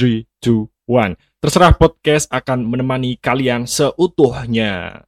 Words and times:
3, 0.00 0.24
2, 0.40 0.64
1. 0.88 1.12
Terserah 1.44 1.76
podcast 1.76 2.24
akan 2.32 2.64
menemani 2.64 3.20
kalian 3.20 3.68
seutuhnya. 3.68 5.04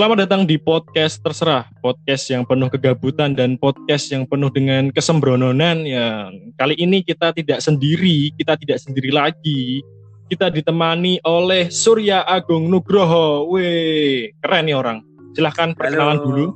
Selamat 0.00 0.24
datang 0.24 0.48
di 0.48 0.56
podcast 0.56 1.20
terserah, 1.20 1.68
podcast 1.84 2.24
yang 2.32 2.48
penuh 2.48 2.72
kegabutan 2.72 3.36
dan 3.36 3.60
podcast 3.60 4.08
yang 4.08 4.24
penuh 4.24 4.48
dengan 4.48 4.88
kesembrononan. 4.88 5.84
Yang 5.84 6.56
kali 6.56 6.72
ini 6.80 7.04
kita 7.04 7.36
tidak 7.36 7.60
sendiri, 7.60 8.32
kita 8.32 8.56
tidak 8.56 8.80
sendiri 8.80 9.12
lagi. 9.12 9.84
Kita 10.24 10.48
ditemani 10.48 11.20
oleh 11.20 11.68
Surya 11.68 12.24
Agung 12.24 12.72
Nugroho. 12.72 13.52
Weh, 13.52 14.32
keren 14.40 14.72
nih 14.72 14.76
orang. 14.80 15.04
Silahkan 15.36 15.76
perkenalan 15.76 16.16
Halo. 16.16 16.24
dulu. 16.24 16.46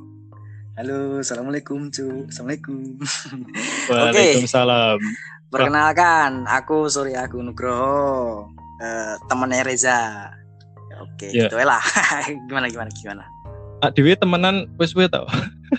Halo, 0.81 1.21
assalamualaikum 1.21 1.93
cu, 1.93 2.25
assalamualaikum. 2.25 2.97
Waalaikumsalam. 3.93 4.97
Perkenalkan, 5.53 6.49
aku 6.49 6.89
Surya 6.89 7.29
Agung 7.29 7.45
Nugroho, 7.45 8.49
eh, 8.81 9.21
temennya 9.29 9.61
Reza. 9.61 10.33
Oke, 10.97 11.29
Ya. 11.29 11.45
gitu 11.45 11.61
lah. 11.61 11.85
gimana 12.49 12.73
gimana 12.73 12.89
gimana. 12.89 13.34
Ah, 13.83 13.91
Dewi 13.91 14.15
temenan 14.15 14.71
wis 14.79 14.95
wis 14.95 15.11
tau. 15.11 15.27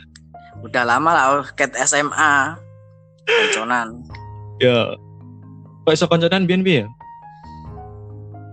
Udah 0.66 0.82
lama 0.84 1.10
lah, 1.14 1.24
oh, 1.38 1.44
ket 1.54 1.72
SMA, 1.86 2.58
konconan. 3.24 4.02
Ya. 4.58 4.96
Kok 5.86 5.94
iso 5.94 6.06
konconan 6.10 6.44
biyen 6.44 6.66
piye? 6.66 6.82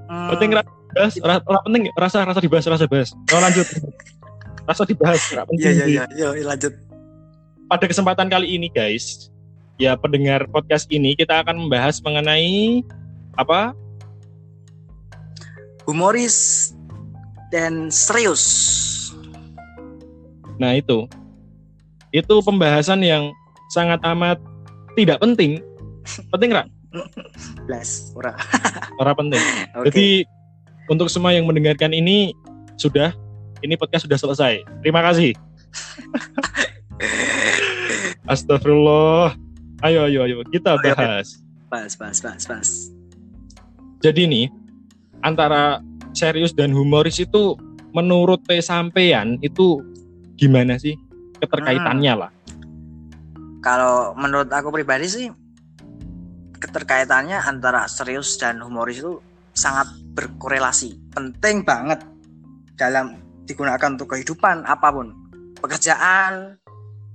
Hmm, 0.08 0.30
Penting 0.36 0.54
ra 0.54 0.62
bahas, 0.94 1.18
ora, 1.26 1.42
ora 1.50 1.60
penting 1.66 1.90
rasa 1.98 2.22
rasa 2.22 2.40
dibahas 2.40 2.66
rasa 2.70 2.86
bahas. 2.86 3.10
Oh 3.34 3.42
lanjut. 3.42 3.66
rasa 4.70 4.86
dibahas, 4.86 5.22
ora 5.34 5.44
penting. 5.50 5.66
Iya 5.66 5.72
iya 5.74 5.86
iya, 5.90 6.04
Yo, 6.14 6.30
lanjut. 6.46 6.74
pada 7.66 7.90
kesempatan 7.90 8.30
kali 8.30 8.54
ini 8.54 8.70
guys, 8.70 9.34
ya 9.82 9.98
pendengar 9.98 10.46
podcast 10.54 10.86
ini 10.94 11.18
kita 11.18 11.42
akan 11.42 11.66
membahas 11.66 11.98
mengenai 12.06 12.86
apa? 13.34 13.74
Humoris 15.90 16.70
dan 17.50 17.90
serius. 17.90 18.46
Nah 20.58 20.78
itu, 20.78 21.06
itu 22.14 22.36
pembahasan 22.46 23.02
yang 23.02 23.34
sangat 23.74 24.00
amat 24.06 24.38
tidak 24.94 25.18
penting. 25.22 25.62
Penting 26.30 26.54
nggak? 26.54 26.68
Blas, 27.66 28.14
ora. 28.14 28.38
Ora 29.02 29.18
penting. 29.18 29.42
Oke. 29.74 29.90
Jadi 29.90 30.08
untuk 30.86 31.10
semua 31.10 31.34
yang 31.34 31.50
mendengarkan 31.50 31.90
ini 31.90 32.38
sudah, 32.78 33.16
ini 33.66 33.74
podcast 33.74 34.06
sudah 34.06 34.20
selesai. 34.20 34.62
Terima 34.86 35.02
kasih. 35.02 35.34
Astagfirullah. 38.32 39.34
Ayo 39.84 40.08
ayo 40.08 40.24
ayo 40.24 40.36
kita 40.54 40.78
bahas. 40.80 41.42
Pas 41.68 41.92
pas 41.98 42.16
pas 42.22 42.40
pas. 42.46 42.68
Jadi 44.00 44.30
nih 44.30 44.46
antara 45.26 45.82
serius 46.14 46.54
dan 46.54 46.72
humoris 46.72 47.18
itu 47.18 47.58
menurut 47.92 48.40
T 48.46 48.60
sampean 48.62 49.42
itu 49.42 49.82
gimana 50.40 50.78
sih 50.80 50.98
keterkaitannya 51.40 52.14
lah? 52.16 52.32
Kalau 53.64 54.12
menurut 54.20 54.52
aku 54.52 54.70
pribadi 54.76 55.08
sih 55.08 55.28
keterkaitannya 56.60 57.44
antara 57.44 57.88
serius 57.92 58.40
dan 58.40 58.64
humoris 58.64 59.04
itu 59.04 59.20
sangat 59.52 59.88
berkorelasi. 60.16 61.12
Penting 61.12 61.68
banget 61.68 62.04
dalam 62.80 63.20
digunakan 63.44 63.94
untuk 63.94 64.16
kehidupan 64.16 64.64
apa 64.64 64.88
pun. 64.92 65.12
Pekerjaan, 65.60 66.60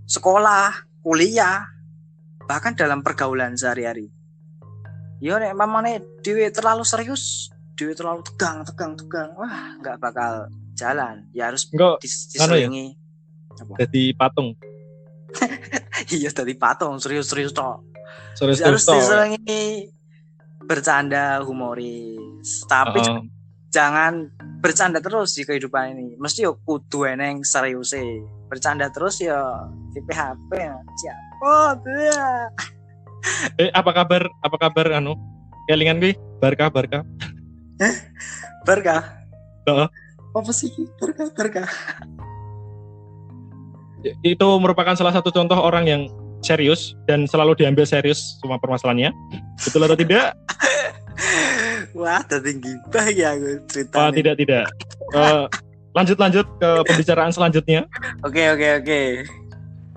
sekolah, 0.09 0.73
kuliah, 1.05 1.69
bahkan 2.49 2.73
dalam 2.73 3.05
pergaulan 3.05 3.57
sehari-hari. 3.57 4.09
Yo 5.21 5.37
nek 5.37 5.53
mamane 5.53 6.23
dhewe 6.23 6.49
terlalu 6.49 6.87
serius, 6.87 7.51
dhewe 7.75 7.93
terlalu 7.93 8.23
tegang, 8.25 8.63
tegang, 8.65 8.95
tegang, 8.95 9.31
wah 9.35 9.77
nggak 9.83 9.99
bakal 9.99 10.47
jalan. 10.79 11.27
Ya 11.35 11.51
harus 11.51 11.67
Enggak 11.75 12.01
ya? 12.01 12.09
diselingi. 12.39 12.97
Jadi 13.79 14.03
patung. 14.15 14.55
Iya 16.09 16.31
dari 16.33 16.55
patung 16.57 16.97
serius-serius 17.03 17.53
toh. 17.53 17.85
Serius 18.39 18.63
harus 18.65 18.87
toh. 18.87 18.97
diselingi 18.97 19.93
bercanda 20.69 21.41
humoris 21.43 22.69
tapi 22.69 23.01
Heeh. 23.01 23.25
jangan 23.73 24.29
bercanda 24.61 25.01
terus 25.01 25.33
di 25.33 25.49
kehidupan 25.49 25.97
ini 25.97 26.21
mesti 26.21 26.45
yo 26.45 26.61
kudu 26.61 27.09
eneng 27.09 27.41
serius 27.41 27.97
bercanda 28.53 28.93
terus 28.93 29.17
ya 29.25 29.41
di 29.97 30.01
PHP 30.05 30.51
ya 30.61 30.77
oh 31.41 31.73
dia 31.81 32.53
Eh 33.59 33.71
apa 33.75 33.91
kabar? 33.91 34.31
Apa 34.47 34.57
kabar 34.57 34.95
anu? 34.95 35.19
Kelingan 35.67 35.99
gue? 35.99 36.15
Barkah 36.39 36.71
barkah. 36.71 37.03
berkah 38.67 39.03
Heeh. 39.67 39.89
apa 40.35 40.51
sih 40.55 40.71
berkah 40.99 41.31
Ya, 41.31 42.18
Itu 44.23 44.59
merupakan 44.59 44.95
salah 44.95 45.11
satu 45.11 45.31
contoh 45.31 45.57
orang 45.57 45.85
yang 45.85 46.03
serius 46.41 46.95
dan 47.05 47.27
selalu 47.27 47.59
diambil 47.59 47.83
serius 47.83 48.39
semua 48.39 48.57
permasalahannya. 48.57 49.11
Betul 49.59 49.85
atau 49.85 49.99
tidak? 49.99 50.35
wah 51.99 52.23
ada 52.23 52.39
tinggi 52.39 52.79
banget 52.91 53.15
ya 53.17 53.29
aku 53.35 53.49
cerita 53.67 53.95
Oh, 53.99 54.11
tidak 54.15 54.35
tidak. 54.39 54.65
Eh, 55.15 55.45
lanjut 55.93 56.17
lanjut 56.17 56.47
ke 56.59 56.71
pembicaraan 56.87 57.33
selanjutnya. 57.33 57.83
oke 58.23 58.43
oke 58.55 58.69
oke 58.83 59.01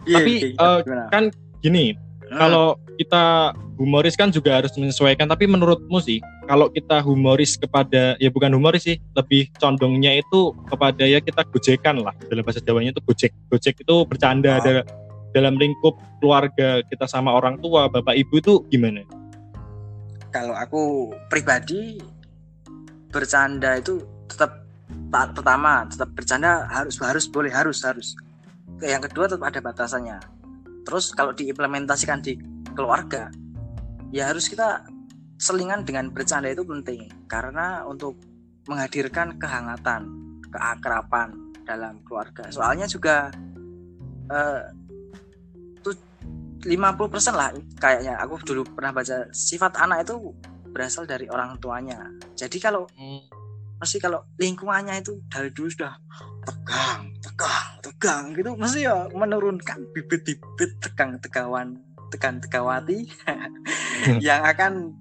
Iya, 0.01 0.17
Tapi, 0.17 0.33
oke, 0.57 0.65
eh, 0.65 0.77
gimana? 0.81 1.05
kan 1.13 1.23
Gini, 1.61 1.93
Hmm, 2.31 2.39
kalau 2.39 2.67
kita 2.95 3.51
humoris 3.75 4.15
kan 4.15 4.31
juga 4.31 4.63
harus 4.63 4.71
menyesuaikan 4.73 5.27
tapi 5.27 5.45
menurutmu 5.45 5.99
sih 5.99 6.23
kalau 6.51 6.67
kita 6.67 6.99
humoris 6.99 7.55
kepada 7.55 8.19
ya 8.19 8.27
bukan 8.27 8.51
humoris 8.51 8.83
sih 8.83 8.99
lebih 9.15 9.47
condongnya 9.55 10.19
itu 10.19 10.51
kepada 10.67 11.07
ya 11.07 11.23
kita 11.23 11.47
gojekan 11.47 12.03
lah. 12.03 12.11
Dalam 12.27 12.43
bahasa 12.43 12.59
Jawanya 12.59 12.91
itu 12.91 12.99
gojek. 13.07 13.31
Gojek 13.47 13.79
itu 13.79 13.95
bercanda 14.03 14.59
Oh. 14.59 14.59
ada- 14.59 14.83
dalam 15.31 15.55
lingkup 15.55 15.95
keluarga 16.19 16.83
kita 16.91 17.07
sama 17.07 17.31
orang 17.31 17.55
tua 17.63 17.87
bapak 17.87 18.19
ibu 18.19 18.43
itu 18.43 18.67
gimana? 18.67 19.07
Kalau 20.35 20.51
aku 20.51 21.15
pribadi 21.31 22.03
bercanda 23.15 23.79
itu 23.79 24.03
tetap 24.27 24.67
ta- 25.07 25.31
pertama 25.31 25.87
tetap 25.87 26.11
bercanda 26.11 26.67
harus 26.67 26.99
harus 26.99 27.31
boleh 27.31 27.47
harus 27.47 27.79
harus. 27.79 28.19
Yang 28.83 29.07
kedua 29.07 29.31
tetap 29.31 29.47
ada 29.47 29.59
batasannya. 29.63 30.19
Terus 30.83 31.15
kalau 31.15 31.31
diimplementasikan 31.31 32.19
di 32.19 32.35
keluarga 32.75 33.31
ya 34.11 34.27
harus 34.35 34.51
kita 34.51 34.83
selingan 35.41 35.81
dengan 35.81 36.13
bercanda 36.13 36.53
itu 36.53 36.61
penting 36.61 37.09
karena 37.25 37.81
untuk 37.89 38.13
menghadirkan 38.69 39.41
kehangatan 39.41 40.05
keakraban 40.53 41.33
dalam 41.65 41.97
keluarga. 42.05 42.45
Soalnya 42.53 42.85
juga 42.85 43.33
eh, 44.29 44.61
tu- 45.81 45.97
50% 46.61 47.33
lah 47.33 47.49
kayaknya. 47.81 48.21
Aku 48.21 48.37
dulu 48.45 48.61
pernah 48.69 48.93
baca 48.93 49.25
sifat 49.33 49.81
anak 49.81 50.05
itu 50.05 50.29
berasal 50.69 51.09
dari 51.09 51.25
orang 51.25 51.57
tuanya. 51.57 52.05
Jadi 52.37 52.61
kalau 52.61 52.85
mesti 53.81 53.97
kalau 53.97 54.21
lingkungannya 54.37 55.01
itu 55.01 55.25
dari 55.25 55.49
dulu 55.49 55.65
sudah 55.73 55.97
tegang 56.45 57.09
tegang 57.21 57.69
tegang 57.81 58.23
gitu 58.37 58.53
mesti 58.53 58.85
ya 58.85 59.09
menurunkan 59.09 59.89
bibit-bibit 59.93 60.71
tegang 60.77 61.17
tegawan 61.17 61.81
tegang 62.13 62.37
tegawati 62.37 63.09
yang 64.25 64.41
akan 64.45 64.95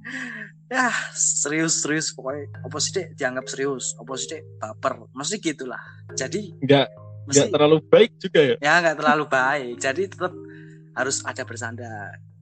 ya 0.71 0.89
serius 1.15 1.83
serius 1.83 2.15
pokoknya. 2.15 2.47
Oposite 2.65 3.15
dianggap 3.19 3.47
serius. 3.51 3.95
Oposite 3.99 4.59
baper. 4.63 5.11
Mesti 5.11 5.37
gitulah. 5.43 5.83
Jadi 6.15 6.55
nggak 6.63 6.87
nggak 7.31 7.49
terlalu 7.51 7.79
baik 7.91 8.11
juga 8.23 8.41
ya? 8.41 8.57
Ya 8.63 8.75
nggak 8.83 8.97
terlalu 9.03 9.25
baik. 9.27 9.75
Jadi 9.83 10.03
tetap 10.07 10.33
harus 10.95 11.23
ada 11.27 11.43
bercanda 11.47 11.93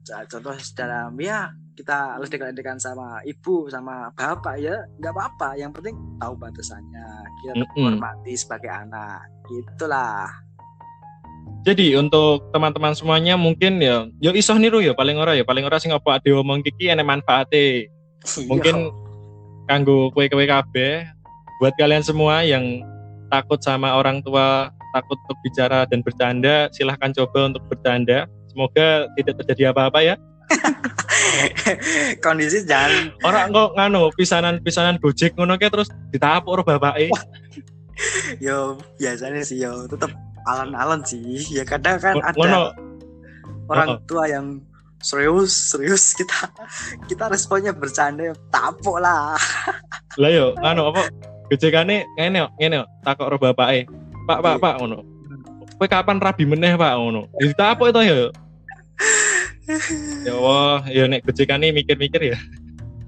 contoh 0.09 0.57
dalam 0.73 1.13
ya 1.21 1.53
kita 1.77 2.17
ledek-ledekan 2.17 2.81
sama 2.81 3.21
ibu 3.23 3.69
sama 3.71 4.11
bapak 4.13 4.55
ya. 4.59 4.75
Nggak 4.99 5.13
apa-apa. 5.15 5.49
Yang 5.55 5.71
penting 5.79 5.95
tahu 6.19 6.33
batasannya. 6.35 7.07
Kita 7.39 7.53
Mm-mm. 7.55 7.73
menghormati 7.77 8.33
sebagai 8.35 8.71
anak. 8.73 9.23
Gitulah 9.47 10.48
jadi 11.67 11.99
untuk 11.99 12.49
teman-teman 12.55 12.95
semuanya 12.95 13.35
mungkin 13.35 13.83
ya 13.83 14.07
yo 14.23 14.31
iso 14.31 14.55
niru 14.55 14.79
ya 14.79 14.95
paling 14.95 15.19
ora 15.19 15.35
ya 15.35 15.43
paling 15.43 15.67
ora 15.67 15.79
sing 15.79 15.91
apa 15.91 16.19
ade 16.19 16.31
omong 16.31 16.63
kiki 16.63 16.87
enek 16.91 17.07
manfaate 17.07 17.91
mungkin 18.47 18.91
kanggo 19.67 20.09
kue 20.15 20.27
kabeh 20.27 21.05
buat 21.59 21.75
kalian 21.75 22.01
semua 22.01 22.41
yang 22.47 22.81
takut 23.27 23.59
sama 23.59 23.99
orang 23.99 24.23
tua 24.23 24.71
takut 24.93 25.17
untuk 25.25 25.37
bicara 25.45 25.85
dan 25.85 26.01
bercanda, 26.01 26.69
silahkan 26.73 27.13
coba 27.13 27.53
untuk 27.53 27.63
bercanda. 27.69 28.25
Semoga 28.49 29.05
tidak 29.13 29.35
terjadi 29.45 29.69
apa-apa 29.69 29.99
ya. 30.01 30.15
kondisi 32.25 32.65
jangan 32.65 33.13
Orang 33.21 33.53
kok 33.53 33.77
nganu 33.77 34.09
pisanan-pisanan 34.17 34.97
Gojek 34.97 35.37
ngono 35.37 35.61
terus 35.61 35.93
ditapuk 36.09 36.65
bapak 36.65 36.97
eh. 36.97 37.13
yo 38.41 38.81
biasanya 38.97 39.45
sih 39.45 39.61
yo 39.61 39.85
tetap 39.85 40.09
alon-alon 40.55 41.01
sih 41.05 41.41
ya 41.53 41.63
kadang 41.63 42.01
kan 42.01 42.17
ada 42.21 42.35
Ngono. 42.35 42.61
orang 43.69 44.01
tua 44.09 44.25
yang 44.25 44.59
serius 44.99 45.71
serius 45.71 46.11
kita 46.19 46.49
kita 47.07 47.25
responnya 47.29 47.71
bercanda 47.71 48.33
ya 48.33 48.35
tapuk 48.49 48.97
lah 48.99 49.37
Lah 50.21 50.31
yo 50.33 50.57
nganu 50.57 50.89
apa 50.89 51.07
Gojekane 51.49 52.05
ngene 52.13 52.45
yo, 52.45 52.47
ngene 52.61 52.75
yo, 52.81 52.85
takok 53.01 53.33
ro 53.33 53.37
bapak 53.41 53.69
eh. 53.73 53.83
Pak, 54.29 54.45
Pak, 54.45 54.61
Pak 54.61 54.73
ngono. 54.77 55.01
Kowe 55.81 55.89
kapan 55.89 56.21
rabi 56.21 56.45
meneh, 56.45 56.77
Pak 56.77 56.93
ngono. 56.93 57.25
Ditapuk 57.41 57.89
itu 57.89 58.01
ya. 58.05 58.29
Ya 60.21 60.33
Allah, 60.37 60.85
ya 60.93 61.09
nek 61.09 61.25
Gojekane 61.25 61.73
mikir-mikir 61.73 62.21
ya. 62.21 62.37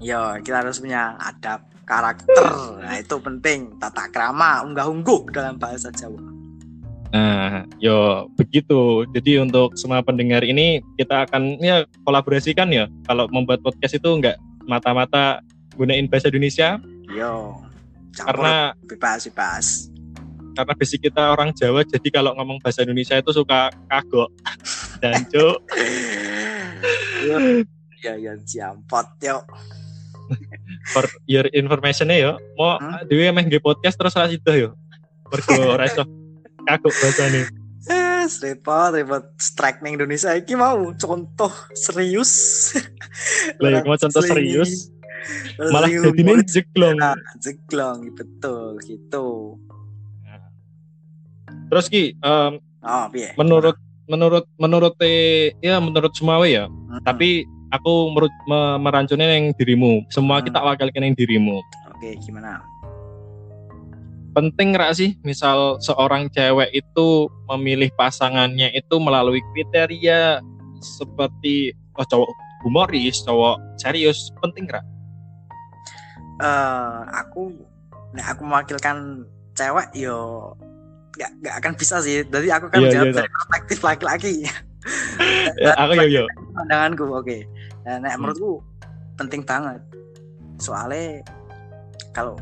yo 0.02 0.34
kita 0.42 0.66
harus 0.66 0.82
punya 0.82 1.14
adab 1.22 1.62
karakter 1.86 2.42
nah 2.82 2.98
itu 2.98 3.16
penting 3.22 3.78
tata 3.78 4.10
krama 4.10 4.66
unggah 4.66 4.90
ungguh 4.90 5.30
dalam 5.30 5.62
bahasa 5.62 5.94
Jawa 5.94 6.18
Nah, 7.12 7.68
yo 7.76 8.26
begitu. 8.40 9.04
Jadi 9.12 9.36
untuk 9.44 9.76
semua 9.76 10.00
pendengar 10.00 10.40
ini 10.42 10.80
kita 10.96 11.28
akan 11.28 11.60
ya 11.60 11.84
kolaborasikan 12.08 12.72
ya. 12.72 12.88
Kalau 13.04 13.28
membuat 13.28 13.60
podcast 13.60 14.00
itu 14.00 14.08
nggak 14.08 14.40
mata-mata 14.64 15.44
gunain 15.76 16.08
bahasa 16.08 16.28
Indonesia 16.32 16.80
yo 17.12 17.60
campur 18.16 18.44
karena 18.44 18.54
bebas 18.88 19.20
bebas 19.28 19.66
karena 20.52 20.72
basic 20.76 21.00
kita 21.04 21.32
orang 21.32 21.52
Jawa. 21.56 21.84
Jadi 21.84 22.08
kalau 22.12 22.36
ngomong 22.36 22.60
bahasa 22.60 22.84
Indonesia 22.84 23.16
itu 23.16 23.32
suka 23.32 23.72
kagok 23.88 24.28
dan 25.04 25.24
cuk. 25.28 25.58
ya 28.02 28.18
ya 28.18 28.34
jampot 28.42 29.06
yo 29.22 29.44
For 30.96 31.04
your 31.28 31.46
information 31.52 32.08
ya, 32.08 32.40
mau 32.56 32.80
Hmm? 32.80 33.04
dewe 33.04 33.28
nge 33.28 33.60
podcast 33.60 34.00
terus 34.00 34.16
ra 34.16 34.26
yo. 34.56 34.72
Mergo 35.28 35.52
ora 35.76 35.84
kagok 36.64 36.94
bahasane. 36.94 37.42
Eh, 37.82 38.24
repot, 38.40 38.94
repot 38.94 39.24
strike 39.36 39.82
ning 39.82 39.98
Indonesia 39.98 40.30
iki 40.32 40.54
mau 40.54 40.78
contoh 40.94 41.50
serius. 41.74 42.30
Lah 43.62 43.82
mau 43.82 43.98
contoh 43.98 44.22
serius, 44.22 44.90
malah 45.70 45.90
jadinya 45.90 46.38
humoris. 46.38 46.50
jeglong. 46.50 46.96
Nah, 46.96 47.18
jeglong 47.38 47.98
betul 48.14 48.78
gitu. 48.82 49.58
Terus 51.68 51.86
ki, 51.88 52.14
em, 52.16 52.52
Oh, 52.82 53.06
piye? 53.08 53.30
menurut 53.34 53.78
menurut 54.04 54.44
menurut 54.58 54.94
eh, 55.00 55.54
ya 55.58 55.78
menurut 55.78 56.10
semua 56.12 56.42
ya 56.44 56.66
Hmm, 56.66 56.98
tapi 57.06 57.46
aku 57.70 58.10
menurut 58.10 58.34
me, 58.44 58.60
merancunnya 58.76 59.24
yang 59.24 59.54
dirimu 59.54 60.02
semua 60.10 60.42
Hmm. 60.42 60.50
kita 60.50 60.58
wakilkan 60.60 61.06
yang 61.06 61.14
dirimu 61.14 61.62
oke 61.88 62.08
gimana? 62.20 62.58
Penting 64.32 64.72
nggak 64.72 64.92
sih 64.96 65.16
misal 65.22 65.76
seorang 65.84 66.28
cewek 66.32 66.72
itu 66.72 67.28
memilih 67.52 67.92
pasangannya 67.96 68.72
itu 68.72 68.96
melalui 68.96 69.44
kriteria 69.52 70.40
seperti 70.80 71.76
oh 72.00 72.06
cowok 72.08 72.30
humoris 72.64 73.20
cowok 73.22 73.60
serius 73.76 74.32
penting 74.40 74.68
nggak 74.68 74.84
Eh, 76.42 77.00
aku 77.14 77.54
nah 78.12 78.34
aku 78.34 78.42
mewakilkan 78.42 79.22
cewek 79.54 79.94
yo 79.94 80.50
nggak 81.14 81.30
nggak 81.38 81.54
akan 81.62 81.72
bisa 81.78 82.02
sih. 82.02 82.26
Jadi 82.26 82.48
aku 82.50 82.66
kan 82.66 82.82
Iya, 82.82 82.90
jawab 82.98 83.06
iya, 83.06 83.14
dari 83.14 83.30
perspektif 83.30 83.78
laki-laki. 83.84 84.34
ya, 85.62 85.72
aku 85.78 85.92
yo 85.94 86.06
yo 86.10 86.24
pandanganku 86.58 87.06
oke 87.06 87.38
nah, 87.86 88.02
nah, 88.02 88.10
Hmm. 88.18 88.26
menurutku 88.26 88.58
penting 89.14 89.46
banget 89.46 89.78
soalnya 90.58 91.22
kalau 92.10 92.34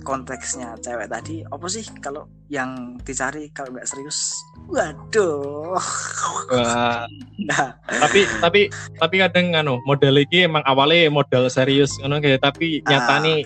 konteksnya 0.00 0.78
cewek 0.78 1.06
tadi 1.06 1.42
apa 1.42 1.66
sih 1.66 1.84
kalau 1.98 2.24
yang 2.46 2.96
dicari 3.00 3.50
kalau 3.50 3.70
nggak 3.70 3.84
serius 3.84 4.32
waduh 4.66 5.76
Wah, 6.48 7.04
nah 7.40 7.76
tapi 7.98 8.24
tapi 8.38 8.60
tapi 8.94 9.14
kadang 9.18 9.52
anu 9.54 9.78
model 9.84 10.18
ini 10.18 10.44
emang 10.44 10.64
awalnya 10.64 11.08
modal 11.08 11.46
serius 11.46 11.96
anu 12.00 12.18
kayak 12.18 12.40
tapi 12.40 12.80
Ah. 12.82 12.90
nyatane 12.90 13.44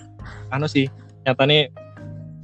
anu 0.48 0.66
sih 0.66 0.86
nyatane 1.22 1.70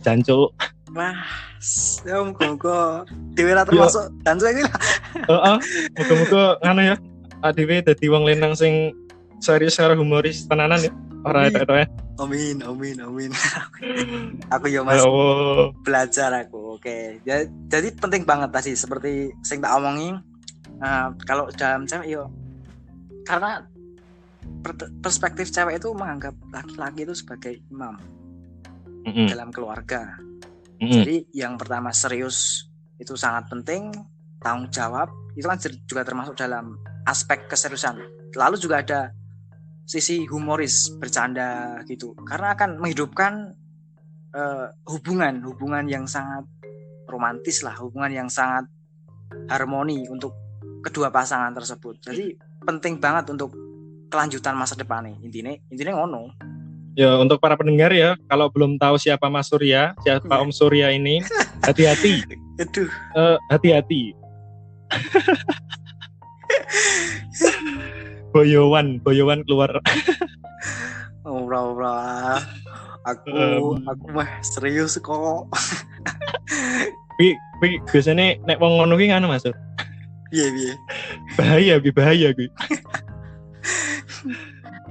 jancuk 0.01 0.51
wah 0.91 1.15
s- 1.59 2.01
ya 2.03 2.19
muka-muka 2.21 3.05
dewe 3.35 3.53
ra 3.53 3.63
termasuk 3.63 4.09
dan 4.23 4.39
ini 4.41 4.63
lah 4.63 4.81
Heeh. 5.19 5.57
Muga-muga 5.95 6.45
ngono 6.63 6.83
ya. 6.85 6.97
ADW 7.39 7.71
dadi 7.83 8.07
wong 8.09 8.25
lenang 8.25 8.55
sing 8.55 8.91
serius 9.39 9.77
karo 9.77 9.95
humoris 9.95 10.45
tenanan 10.45 10.81
ya. 10.81 10.93
Ora 11.23 11.45
Amin. 11.45 11.55
itu 11.57 11.75
ya. 11.75 11.87
amin 12.19 12.57
amin 12.63 12.97
amin 12.99 13.31
aku 14.55 14.67
ya 14.67 14.83
Ya 14.83 14.83
mas 14.83 15.03
Allah. 15.03 15.71
belajar 15.83 16.31
aku 16.35 16.75
oke 16.75 17.23
Ja- 17.23 17.47
jadi 17.71 17.95
penting 17.95 18.27
banget 18.27 18.51
tadi 18.51 18.75
seperti 18.75 19.31
sing 19.41 19.63
tak 19.63 19.71
omongin 19.75 20.19
eh, 20.79 21.09
kalau 21.23 21.47
dalam 21.55 21.87
cewek 21.87 22.11
yo 22.11 22.27
karena 23.23 23.63
per- 24.63 24.91
perspektif 24.99 25.51
cewek 25.51 25.79
itu 25.79 25.95
menganggap 25.95 26.35
laki-laki 26.51 27.07
itu 27.07 27.15
sebagai 27.15 27.55
imam 27.71 27.95
Mm-mm. 29.07 29.31
dalam 29.31 29.55
keluarga 29.55 30.19
Mm-mm. 30.83 30.91
jadi 30.93 31.23
yang 31.35 31.55
pertama 31.55 31.95
serius 31.95 32.67
itu 32.99 33.15
sangat 33.15 33.47
penting 33.47 33.95
tanggung 34.43 34.71
jawab 34.71 35.07
itu 35.35 35.47
kan 35.47 35.59
juga 35.87 36.03
termasuk 36.03 36.35
dalam 36.35 36.75
aspek 37.07 37.47
keseriusan 37.47 37.95
lalu 38.35 38.59
juga 38.59 38.83
ada 38.83 39.01
sisi 39.89 40.29
humoris 40.29 40.93
bercanda 41.01 41.81
gitu. 41.89 42.13
Karena 42.29 42.53
akan 42.53 42.77
menghidupkan 42.77 43.33
eh, 44.37 44.67
hubungan 44.85 45.41
hubungan 45.49 45.89
yang 45.89 46.05
sangat 46.05 46.45
romantis 47.09 47.65
lah 47.65 47.73
hubungan 47.81 48.13
yang 48.13 48.29
sangat 48.29 48.69
harmoni 49.49 50.05
untuk 50.13 50.37
kedua 50.85 51.09
pasangan 51.09 51.57
tersebut. 51.57 52.05
Jadi 52.05 52.37
penting 52.61 53.01
banget 53.01 53.33
untuk 53.33 53.57
kelanjutan 54.13 54.53
masa 54.53 54.77
depan 54.77 55.09
nih. 55.09 55.17
Intinya 55.25 55.53
intinya 55.73 55.93
ngono. 56.05 56.37
Ya 56.99 57.15
untuk 57.15 57.39
para 57.39 57.55
pendengar 57.55 57.95
ya, 57.95 58.19
kalau 58.27 58.51
belum 58.51 58.75
tahu 58.75 58.99
siapa 58.99 59.31
Mas 59.31 59.47
Surya, 59.47 59.95
siapa 60.03 60.35
Iya. 60.35 60.43
Om 60.43 60.51
Surya 60.51 60.91
ini, 60.91 61.23
hati-hati, 61.63 62.27
aduh. 62.63 62.91
Eh, 62.91 63.37
hati-hati. 63.55 64.03
boyowan, 68.33 69.01
boyowan 69.03 69.43
keluar. 69.45 69.81
ora 71.29 71.59
ora 71.61 71.95
aku 73.05 73.29
Em. 73.29 73.85
aku 73.85 74.07
mah 74.17 74.29
serius 74.41 74.97
kok 74.97 75.49
Wi, 77.21 77.37
wi 77.61 77.83
biasanya 77.91 78.39
nek 78.47 78.57
wong 78.63 78.79
ngono 78.81 78.95
ki 78.97 79.11
ngono 79.13 79.29
Mas. 79.29 79.45
Sur. 79.45 79.53
piye 80.31 80.49
piye 80.55 80.73
Bahaya, 81.37 81.75
bi 81.81 81.91
bahaya 81.93 82.31
gue. 82.33 82.49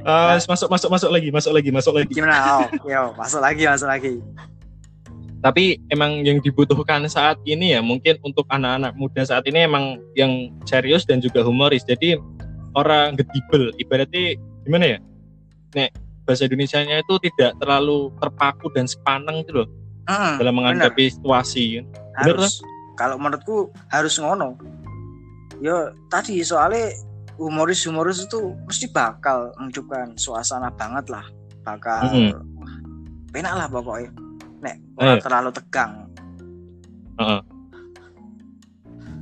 Ah, 0.07 0.37
masuk 0.39 0.69
masuk 0.71 0.89
masuk 0.93 1.09
lagi, 1.11 1.29
masuk 1.33 1.51
lagi, 1.51 1.69
masuk 1.73 1.93
lagi. 1.97 2.11
gimana 2.15 2.63
oh 2.63 2.65
yo 2.87 3.11
masuk 3.17 3.41
lagi 3.43 3.63
masuk 3.67 3.89
lagi 3.89 4.13
tapi 5.37 5.77
emang 5.93 6.25
yang 6.25 6.41
dibutuhkan 6.41 7.05
saat 7.05 7.37
ini 7.45 7.77
ya 7.77 7.79
mungkin 7.83 8.17
untuk 8.25 8.49
anak-anak 8.49 8.97
muda 8.97 9.21
saat 9.21 9.45
ini 9.45 9.69
emang 9.69 10.01
yang 10.17 10.49
serius 10.65 11.05
dan 11.05 11.21
juga 11.21 11.45
humoris 11.45 11.85
jadi 11.85 12.17
orang 12.75 13.15
gedibel 13.15 13.71
ibaratnya 13.77 14.35
gimana 14.65 14.85
ya? 14.95 14.99
Nek 15.75 15.89
bahasa 16.27 16.47
Indonesia-nya 16.49 17.03
itu 17.03 17.15
tidak 17.31 17.55
terlalu 17.63 18.11
terpaku 18.19 18.67
dan 18.75 18.83
sepaneng 18.89 19.45
gitu 19.47 19.63
loh. 19.63 19.69
Hmm, 20.07 20.39
dalam 20.39 20.55
menghadapi 20.55 21.11
situasi 21.11 21.83
Bener 22.23 22.39
harus 22.39 22.63
kalau 22.95 23.19
menurutku 23.19 23.71
harus 23.91 24.15
ngono. 24.19 24.55
Yo 25.59 25.91
tadi 26.07 26.39
soalnya 26.43 26.95
humoris 27.35 27.83
humoris 27.85 28.23
itu 28.23 28.55
mesti 28.65 28.87
bakal 28.91 29.51
menunjukkan 29.59 30.15
suasana 30.15 30.71
banget 30.73 31.11
lah. 31.11 31.27
Bakal 31.67 32.07
Mm-mm. 32.07 32.31
wah, 32.59 32.75
penak 33.35 33.53
lah 33.55 33.67
pokoknya. 33.67 34.11
Nek 34.63 34.75
Eh. 34.97 35.19
terlalu 35.21 35.53
tegang 35.53 36.07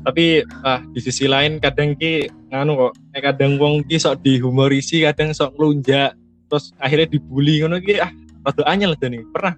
tapi 0.06 0.46
ah 0.62 0.86
di 0.94 1.02
sisi 1.02 1.26
lain 1.26 1.58
kadang 1.58 1.98
ki 1.98 2.30
nganu 2.54 2.78
kok 2.78 2.94
nek 3.10 3.22
kadang 3.26 3.58
wong 3.58 3.82
ki 3.90 3.98
sok 3.98 4.22
dihumorisi 4.22 5.02
kadang 5.02 5.34
sok 5.34 5.58
ngelunjak 5.58 6.14
terus 6.46 6.70
akhirnya 6.78 7.10
dibully 7.10 7.66
ngono 7.66 7.82
ki 7.82 7.98
ah 7.98 8.14
rada 8.46 8.64
anyel 8.70 8.94
nih 9.02 9.26
pernah? 9.34 9.58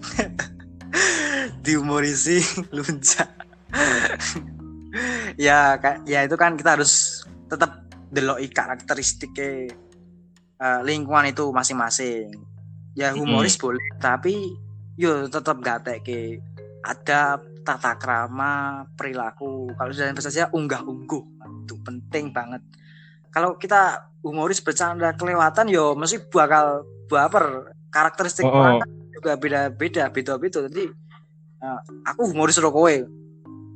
Dihumorisi 1.68 2.40
lunjak 2.76 3.28
ya 5.44 5.76
ya 6.08 6.20
itu 6.24 6.36
kan 6.40 6.56
kita 6.56 6.80
harus 6.80 7.22
tetap 7.52 7.84
deloi 8.08 8.48
karakteristiknya 8.48 9.68
eh, 10.56 10.80
lingkungan 10.80 11.28
itu 11.28 11.52
masing-masing. 11.52 12.32
Ya 12.96 13.12
humoris 13.14 13.60
boleh 13.60 13.84
tapi 14.00 14.56
yo 14.98 15.28
tetap 15.30 15.60
gak 15.62 15.86
ke 16.02 16.40
adab 16.82 17.44
tata 17.68 17.92
krama 18.00 18.84
perilaku. 18.96 19.68
Kalau 19.76 19.92
dalam 19.92 20.16
bahasa 20.16 20.32
saya 20.32 20.48
unggah 20.48 20.80
ungguh 20.80 21.20
itu 21.68 21.76
penting 21.84 22.32
banget. 22.32 22.64
Kalau 23.28 23.60
kita 23.60 24.08
humoris 24.24 24.64
bercanda 24.64 25.12
kelewatan 25.12 25.68
yo 25.68 25.92
mesti 25.92 26.24
bakal 26.32 26.88
baper. 27.12 27.76
Karakteristik 27.88 28.44
Oh, 28.44 28.52
oh. 28.52 28.60
orang 28.60 28.84
kan 28.84 28.90
juga 29.12 29.32
beda-beda 29.36 30.08
beda-beda. 30.08 30.64
Jadi 30.68 30.88
eh, 31.60 31.80
aku 32.08 32.32
humoris 32.32 32.56
ro 32.60 32.72
kowe. 32.72 32.96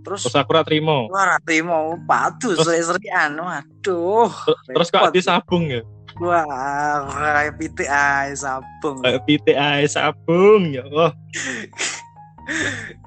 Terus 0.02 0.20
terus 0.26 0.36
aku 0.36 0.50
ora 0.56 0.64
trimo. 0.64 1.08
Wah 1.12 1.36
mau 1.64 1.96
padu 2.08 2.56
seri-serian 2.56 3.36
waduh 3.38 4.28
Ter- 4.28 4.74
terus 4.74 4.88
kok 4.88 5.00
repot. 5.04 5.14
disabung 5.14 5.64
ya? 5.68 5.80
Wah 6.20 7.08
kayak 7.08 7.56
ae 7.88 8.36
sabung. 8.36 9.00
Kayak 9.00 9.24
PTI 9.24 9.80
sabung 9.88 10.62
ya 10.76 10.84
Allah 10.84 11.12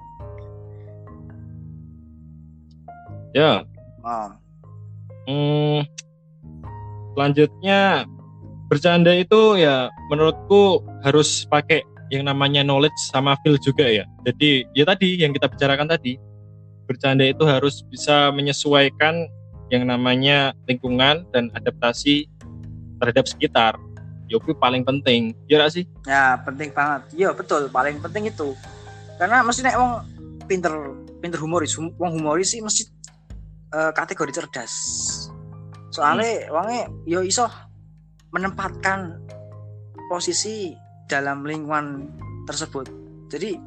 ya 3.35 3.67
oh. 4.01 4.29
Hmm, 5.25 5.81
selanjutnya 7.17 8.05
bercanda 8.69 9.09
itu 9.13 9.57
ya 9.57 9.89
menurutku 10.13 10.85
harus 11.01 11.49
pakai 11.49 11.81
yang 12.13 12.29
namanya 12.29 12.61
knowledge 12.61 12.97
sama 13.09 13.33
feel 13.41 13.57
juga 13.57 13.85
ya. 13.89 14.05
Jadi 14.25 14.69
ya 14.77 14.85
tadi 14.85 15.17
yang 15.17 15.33
kita 15.33 15.49
bicarakan 15.49 15.89
tadi 15.89 16.21
bercanda 16.85 17.25
itu 17.25 17.41
harus 17.49 17.81
bisa 17.89 18.29
menyesuaikan 18.29 19.25
yang 19.73 19.89
namanya 19.89 20.53
lingkungan 20.69 21.25
dan 21.33 21.49
adaptasi 21.57 22.29
terhadap 23.01 23.25
sekitar. 23.25 23.73
Ya 24.29 24.37
itu 24.37 24.53
paling 24.57 24.85
penting. 24.85 25.33
Ya 25.49 25.61
nggak 25.61 25.73
sih? 25.73 25.85
Ya 26.05 26.37
penting 26.45 26.69
banget. 26.73 27.01
Iya 27.13 27.29
betul, 27.33 27.69
paling 27.69 27.97
penting 28.01 28.29
itu. 28.29 28.53
Karena 29.17 29.41
mesti 29.41 29.65
nek 29.65 29.77
wong 29.77 29.93
pinter 30.45 30.73
pinter 31.21 31.41
humoris, 31.41 31.73
hum, 31.77 31.89
wong 31.97 32.21
humoris 32.21 32.53
sih 32.53 32.61
mesti 32.61 32.89
eh, 33.75 33.91
kategori 33.91 34.31
cerdas. 34.31 34.73
Soalnya 35.91 36.47
wongnya 36.51 36.87
yo 37.03 37.19
iso 37.19 37.47
menempatkan 38.31 39.19
posisi 40.07 40.71
dalam 41.11 41.43
lingkungan 41.43 42.07
tersebut. 42.47 42.87
Jadi 43.27 43.59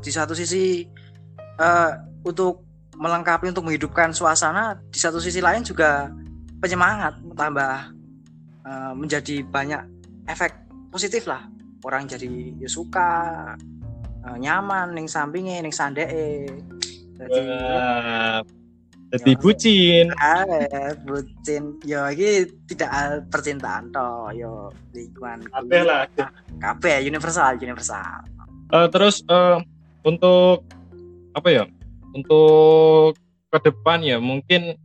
di 0.00 0.10
satu 0.12 0.32
sisi 0.32 0.88
eh, 1.60 1.92
untuk 2.24 2.64
melengkapi 2.96 3.48
untuk 3.52 3.68
menghidupkan 3.68 4.12
suasana, 4.12 4.76
di 4.88 4.98
satu 5.00 5.20
sisi 5.20 5.40
lain 5.40 5.64
juga 5.64 6.08
penyemangat, 6.60 7.20
tambah 7.36 7.92
eh, 8.64 8.92
menjadi 8.96 9.44
banyak 9.44 9.82
efek 10.28 10.52
positif 10.90 11.24
lah 11.24 11.46
orang 11.84 12.04
jadi 12.04 12.28
ya 12.60 12.68
suka 12.68 13.08
eh, 14.26 14.36
nyaman 14.36 14.92
ning 14.92 15.08
sampingnya 15.08 15.64
ning 15.64 15.72
sandeke 15.72 16.50
jadi 17.16 17.40
Wah, 17.40 18.40
jadi 19.10 19.32
bucin. 19.38 20.06
eh 20.14 20.94
bucin 21.02 21.74
yo 21.82 22.06
iki 22.14 22.46
tidak 22.70 23.26
percintaan 23.26 23.90
toh 23.90 24.30
yo 24.30 24.70
lingkungan 24.94 25.42
Kabeh 25.50 25.82
lah. 25.82 26.06
kabeh 26.62 27.02
universal 27.02 27.58
universal 27.58 28.22
Eh, 28.70 28.86
terus 28.94 29.26
eh, 29.26 29.58
untuk 30.06 30.62
apa 31.34 31.48
ya? 31.50 31.64
Untuk 32.14 33.18
ke 33.50 33.58
depan 33.66 33.98
ya 34.06 34.22
mungkin 34.22 34.78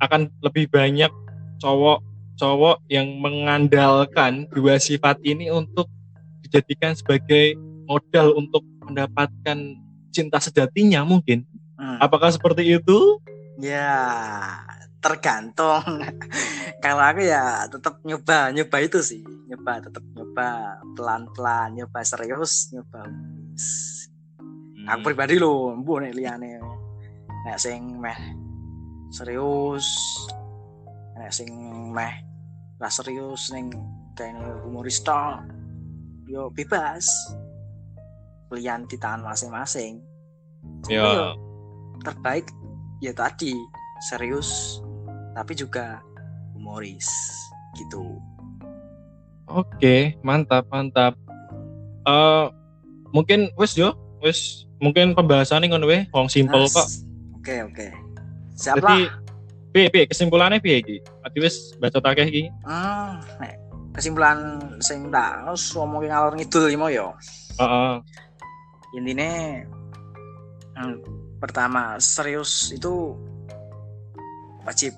akan 0.00 0.32
lebih 0.40 0.72
banyak 0.72 1.12
cowok-cowok 1.60 2.80
yang 2.88 3.20
mengandalkan 3.20 4.48
dua 4.48 4.80
sifat 4.80 5.20
ini 5.28 5.52
untuk 5.52 5.92
dijadikan 6.40 6.96
sebagai 6.96 7.52
modal 7.84 8.32
untuk 8.32 8.64
mendapatkan 8.88 9.76
cinta 10.08 10.40
sejatinya 10.40 11.04
mungkin. 11.04 11.44
Hmm. 11.76 12.00
Apakah 12.00 12.32
seperti 12.32 12.80
itu? 12.80 13.20
Ya 13.58 13.90
tergantung. 15.02 15.82
Kalau 16.84 17.02
aku 17.02 17.26
ya 17.26 17.66
tetap 17.66 18.02
nyoba 18.06 18.54
nyoba 18.54 18.76
itu 18.82 19.02
sih. 19.02 19.22
Nyoba 19.50 19.82
tetap 19.82 20.04
nyoba 20.14 20.78
pelan 20.94 21.26
pelan 21.34 21.74
nyoba 21.74 22.00
serius 22.06 22.70
nyoba 22.70 23.02
aku 24.88 25.12
pribadi 25.12 25.36
lo 25.36 25.74
mbu 25.76 25.92
nek 26.06 26.14
liyane. 26.16 26.50
Nek 27.44 27.58
sing 27.58 27.98
meh 27.98 28.18
serius 29.10 29.86
nek 31.18 31.32
sing 31.34 31.50
meh 31.92 32.14
ra 32.78 32.88
serius 32.88 33.50
ning 33.50 33.74
kene 34.14 34.64
humoris 34.64 35.02
tok 35.02 35.42
yo 36.30 36.48
bebas. 36.54 37.06
Pilihan 38.48 38.88
di 38.88 38.96
tangan 38.96 39.28
masing-masing 39.28 40.00
yo 40.88 41.36
terbaik 42.00 42.48
ya 42.98 43.14
tadi 43.14 43.54
serius 44.10 44.80
tapi 45.34 45.54
juga 45.54 46.02
humoris 46.54 47.06
gitu 47.78 48.18
oke, 49.48 50.18
mantap, 50.26 50.66
mantap. 50.68 51.14
Eh 52.04 52.46
mungkin 53.14 53.48
wes 53.56 53.78
yo, 53.78 53.94
wes 54.20 54.66
mungkin 54.82 55.14
pembahasannya 55.16 55.72
ngono 55.72 55.88
weh, 55.88 56.04
wong 56.12 56.28
simple 56.28 56.66
Nas. 56.66 56.74
kok. 56.74 56.88
oke 57.40 57.54
oke 57.72 57.88
siap 58.58 58.76
Jadi 58.82 58.84
lah 58.84 58.98
piye 59.72 59.86
piye 59.88 60.04
kesimpulannya 60.10 60.58
piye 60.60 60.82
iki? 60.82 60.96
Adi 61.24 61.38
wis 61.40 61.72
baca 61.78 61.96
takeh 62.02 62.26
iki. 62.28 62.44
hmm, 62.66 63.12
nek 63.40 63.54
kesimpulan 63.94 64.38
sing 64.82 65.08
tak 65.08 65.42
harus 65.46 65.70
ngomongin 65.74 66.10
ngalor 66.12 66.34
ngidul 66.36 66.68
iki 66.68 66.78
mau 66.78 66.90
yo 66.92 67.14
Heeh. 67.58 67.94
intinya 68.94 69.30
hmm, 70.78 70.98
pertama 71.38 71.96
serius 72.02 72.70
itu 72.74 73.14
wajib. 74.66 74.94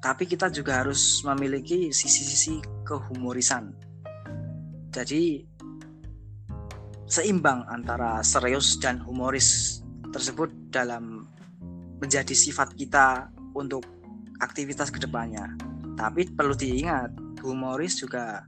Tapi 0.00 0.24
kita 0.24 0.48
juga 0.48 0.80
harus 0.80 1.20
memiliki 1.28 1.92
sisi-sisi 1.92 2.60
kehumorisan. 2.84 3.72
Jadi 4.90 5.44
seimbang 7.04 7.68
antara 7.68 8.24
serius 8.24 8.80
dan 8.80 8.98
humoris 9.02 9.80
tersebut 10.10 10.50
dalam 10.72 11.28
menjadi 12.00 12.32
sifat 12.32 12.74
kita 12.74 13.28
untuk 13.52 13.84
aktivitas 14.40 14.88
ke 14.88 14.98
depannya 14.98 15.52
tapi 16.00 16.24
perlu 16.32 16.56
diingat 16.56 17.12
humoris 17.44 18.00
juga 18.00 18.40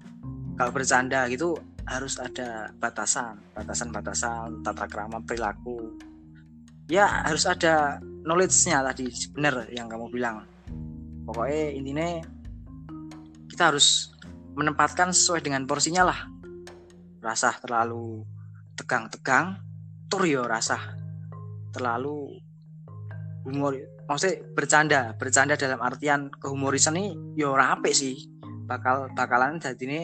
kalau 0.57 0.73
bercanda 0.73 1.29
gitu 1.29 1.52
harus 1.85 2.17
ada 2.17 2.73
batasan. 2.81 3.37
Batasan-batasan 3.52 4.64
tata 4.64 4.88
krama 4.88 5.21
perilaku 5.21 6.00
ya 6.90 7.26
harus 7.26 7.44
ada 7.46 7.98
knowledge-nya 8.22 8.82
tadi 8.86 9.06
bener 9.34 9.66
yang 9.74 9.86
kamu 9.90 10.06
bilang. 10.10 10.46
Pokoknya 11.22 11.62
intinya 11.74 12.08
kita 13.46 13.70
harus 13.70 14.10
menempatkan 14.54 15.14
sesuai 15.14 15.42
dengan 15.44 15.66
porsinya 15.66 16.02
lah. 16.06 16.18
Rasa 17.22 17.54
terlalu 17.62 18.26
tegang-tegang 18.74 19.62
tur 20.10 20.26
yo 20.26 20.42
rasa. 20.46 20.78
Terlalu 21.72 22.36
humor 23.46 23.74
maksudnya 24.06 24.42
bercanda 24.52 25.00
bercanda 25.16 25.54
dalam 25.54 25.78
artian 25.80 26.28
kehumorisan 26.36 26.98
ini 26.98 27.14
yo 27.38 27.54
rapi 27.54 27.94
sih. 27.94 28.16
Bakal 28.66 29.14
bakalan 29.14 29.58
jadi 29.62 29.82
ini 29.82 30.00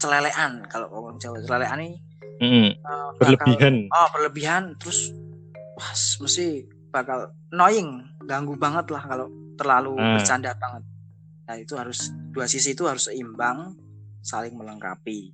celelean 0.00 0.64
kalau 0.68 0.88
orang 0.92 1.16
Jawa 1.20 1.40
celelean 1.44 1.80
ini. 1.84 1.96
Mm-mm. 2.36 2.68
eh, 2.68 3.08
bakal- 3.16 3.48
Berlebihan. 3.48 3.74
oh 3.88 4.08
berlebihan 4.12 4.62
terus 4.76 5.08
wah 5.76 5.92
mesti 5.92 6.64
bakal 6.88 7.28
annoying 7.50 8.00
ganggu 8.24 8.56
banget 8.56 8.88
lah 8.88 9.04
kalau 9.04 9.26
terlalu 9.54 9.92
Hmm. 9.94 10.16
bercanda 10.16 10.56
banget 10.56 10.82
nah 11.46 11.54
itu 11.54 11.74
harus 11.76 12.10
dua 12.32 12.44
sisi 12.44 12.72
itu 12.72 12.82
harus 12.84 13.06
seimbang 13.06 13.76
saling 14.20 14.52
melengkapi 14.52 15.30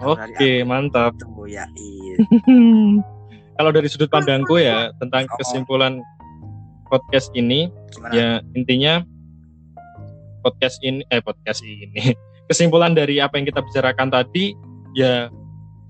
dari 0.00 0.32
Oke, 0.32 0.50
mantap. 0.64 1.12
aku 1.12 1.44
ya 1.44 1.68
iya. 1.76 2.16
Kalau 3.60 3.68
dari 3.68 3.92
sudut 3.92 4.08
pandangku 4.08 4.56
ya 4.56 4.88
tentang 4.96 5.28
Oh. 5.28 5.36
kesimpulan 5.36 6.00
podcast 6.88 7.28
ini 7.36 7.68
gimana 7.92 8.12
ya 8.16 8.28
intinya 8.56 9.04
podcast 10.40 10.80
ini 10.80 11.04
eh 11.06 11.20
podcast 11.20 11.60
ini 11.60 12.16
kesimpulan 12.48 12.96
dari 12.96 13.20
apa 13.20 13.36
yang 13.36 13.44
kita 13.44 13.60
bicarakan 13.60 14.08
tadi 14.08 14.56
ya 14.96 15.28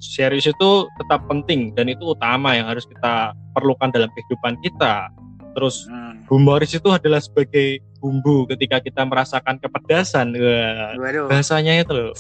serius 0.01 0.49
itu 0.49 0.71
tetap 0.97 1.29
penting 1.29 1.71
dan 1.71 1.87
itu 1.87 2.03
utama 2.09 2.53
yang 2.53 2.67
harus 2.67 2.83
kita 2.85 3.31
perlukan 3.53 3.89
dalam 3.89 4.09
kehidupan 4.11 4.57
kita. 4.61 5.13
Terus 5.53 5.85
Hmm. 5.87 6.23
humoris 6.27 6.71
itu 6.71 6.89
adalah 6.89 7.19
sebagai 7.19 7.83
bumbu 7.99 8.49
ketika 8.49 8.79
kita 8.79 9.03
merasakan 9.03 9.59
kepedasan. 9.59 10.33
Wah, 10.33 10.97
waduh. 10.97 11.27
bahasanya 11.29 11.77
itu 11.77 11.91
loh. 11.91 12.13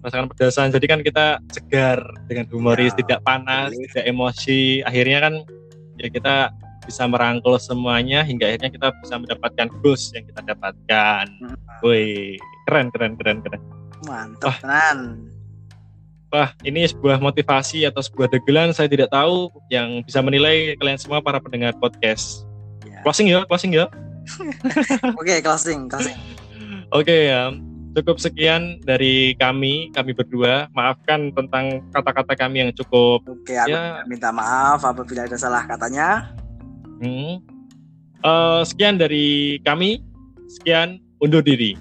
Merasakan 0.00 0.26
kepedasan. 0.28 0.70
Jadi 0.70 0.86
kan 0.86 1.00
kita 1.02 1.26
segar 1.50 1.98
dengan 2.24 2.46
humoris 2.48 2.94
Ya, 2.94 2.98
tidak 2.98 3.20
panas 3.20 3.68
boleh. 3.68 3.84
tidak 3.86 4.04
emosi. 4.06 4.60
Akhirnya 4.80 5.18
kan 5.20 5.34
ya 5.96 6.08
kita 6.08 6.36
bisa 6.80 7.04
merangkul 7.04 7.60
semuanya 7.60 8.24
hingga 8.24 8.48
akhirnya 8.48 8.70
kita 8.70 8.88
bisa 8.98 9.14
mendapatkan 9.18 9.68
goals 9.78 10.08
yang 10.10 10.24
kita 10.24 10.40
dapatkan. 10.46 11.24
Hmm. 11.42 11.56
woi 11.80 12.36
keren 12.64 12.88
keren 12.88 13.12
keren 13.16 13.38
keren. 13.40 13.60
Mantap 14.04 14.56
tenan 14.60 15.26
Wah, 16.30 16.54
ini 16.62 16.86
sebuah 16.86 17.18
motivasi 17.18 17.82
atau 17.90 17.98
sebuah 17.98 18.30
degelan 18.30 18.70
saya 18.70 18.86
tidak 18.86 19.10
tahu 19.10 19.50
yang 19.66 20.06
bisa 20.06 20.22
menilai 20.22 20.78
kalian 20.78 20.94
semua 20.94 21.18
para 21.18 21.42
pendengar 21.42 21.74
podcast. 21.82 22.46
Ya. 22.86 23.02
Closing 23.02 23.26
ya, 23.34 23.42
closing 23.50 23.74
ya. 23.74 23.90
Oke, 25.20 25.42
closing, 25.42 25.90
closing. 25.90 26.14
Oke 26.94 27.34
ya, 27.34 27.50
cukup 27.98 28.22
sekian 28.22 28.78
dari 28.86 29.34
kami, 29.42 29.90
kami 29.90 30.14
berdua. 30.14 30.70
Maafkan 30.70 31.34
tentang 31.34 31.82
kata-kata 31.90 32.38
kami 32.38 32.62
yang 32.62 32.70
cukup. 32.78 33.26
Oke, 33.26 33.58
aku 33.58 33.74
Ya. 33.74 34.06
minta 34.06 34.30
maaf 34.30 34.86
apabila 34.86 35.26
ada 35.26 35.34
salah 35.34 35.66
katanya. 35.66 36.30
Hmm. 37.02 37.42
Eh, 38.22 38.60
sekian 38.70 39.02
dari 39.02 39.58
kami. 39.66 39.98
Sekian 40.46 41.02
undur 41.18 41.42
diri. 41.42 41.74